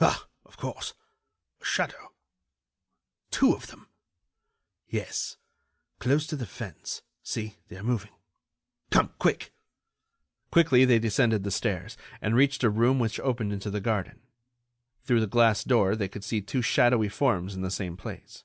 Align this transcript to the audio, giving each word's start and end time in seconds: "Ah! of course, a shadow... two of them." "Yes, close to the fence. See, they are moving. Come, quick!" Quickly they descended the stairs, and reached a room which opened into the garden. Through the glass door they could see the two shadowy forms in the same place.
"Ah! 0.00 0.26
of 0.46 0.56
course, 0.56 0.94
a 1.60 1.64
shadow... 1.66 2.14
two 3.30 3.52
of 3.52 3.66
them." 3.66 3.90
"Yes, 4.88 5.36
close 5.98 6.26
to 6.28 6.36
the 6.36 6.46
fence. 6.46 7.02
See, 7.22 7.56
they 7.68 7.76
are 7.76 7.82
moving. 7.82 8.14
Come, 8.90 9.12
quick!" 9.18 9.52
Quickly 10.50 10.86
they 10.86 10.98
descended 10.98 11.44
the 11.44 11.50
stairs, 11.50 11.98
and 12.22 12.34
reached 12.34 12.64
a 12.64 12.70
room 12.70 12.98
which 12.98 13.20
opened 13.20 13.52
into 13.52 13.68
the 13.68 13.78
garden. 13.82 14.22
Through 15.02 15.20
the 15.20 15.26
glass 15.26 15.62
door 15.62 15.94
they 15.94 16.08
could 16.08 16.24
see 16.24 16.40
the 16.40 16.46
two 16.46 16.62
shadowy 16.62 17.10
forms 17.10 17.54
in 17.54 17.60
the 17.60 17.70
same 17.70 17.98
place. 17.98 18.42